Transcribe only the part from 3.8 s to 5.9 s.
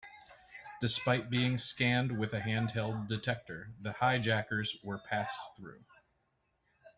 the hijackers were passed through.